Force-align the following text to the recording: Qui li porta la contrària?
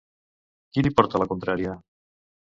Qui 0.77 0.83
li 0.87 0.91
porta 0.99 1.21
la 1.23 1.27
contrària? 1.33 1.75